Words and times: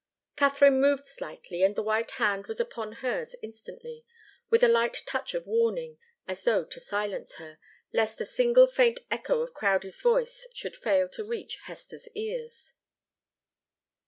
Katharine 0.35 0.81
moved 0.81 1.05
slightly, 1.05 1.61
and 1.61 1.75
the 1.75 1.83
white 1.83 2.09
hand 2.17 2.47
was 2.47 2.59
upon 2.59 2.91
hers 3.05 3.35
instantly, 3.43 4.03
with 4.49 4.63
a 4.63 4.67
light 4.67 5.03
touch 5.05 5.35
of 5.35 5.45
warning, 5.45 5.99
as 6.27 6.41
though 6.43 6.65
to 6.65 6.79
silence 6.79 7.35
her, 7.35 7.59
lest 7.93 8.19
a 8.19 8.25
single 8.25 8.65
faint 8.65 9.01
echo 9.11 9.41
of 9.41 9.53
Crowdie's 9.53 10.01
voice 10.01 10.47
should 10.55 10.75
fail 10.75 11.07
to 11.09 11.23
reach 11.23 11.57
Hester's 11.65 12.07
ears. 12.15 12.73